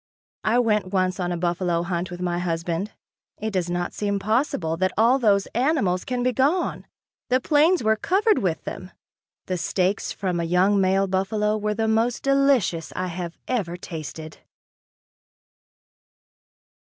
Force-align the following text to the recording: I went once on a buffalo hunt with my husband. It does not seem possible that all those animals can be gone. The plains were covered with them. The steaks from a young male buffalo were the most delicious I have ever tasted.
I 0.43 0.57
went 0.57 0.91
once 0.91 1.19
on 1.19 1.31
a 1.31 1.37
buffalo 1.37 1.83
hunt 1.83 2.09
with 2.09 2.21
my 2.21 2.39
husband. 2.39 2.91
It 3.39 3.51
does 3.51 3.69
not 3.69 3.93
seem 3.93 4.17
possible 4.17 4.75
that 4.77 4.91
all 4.97 5.19
those 5.19 5.45
animals 5.53 6.05
can 6.05 6.23
be 6.23 6.33
gone. 6.33 6.87
The 7.29 7.39
plains 7.39 7.83
were 7.83 7.95
covered 7.97 8.39
with 8.39 8.63
them. 8.63 8.89
The 9.45 9.57
steaks 9.57 10.11
from 10.11 10.39
a 10.39 10.43
young 10.43 10.81
male 10.81 11.05
buffalo 11.05 11.55
were 11.55 11.75
the 11.75 11.87
most 11.87 12.23
delicious 12.23 12.91
I 12.95 13.09
have 13.09 13.37
ever 13.47 13.77
tasted. 13.77 14.39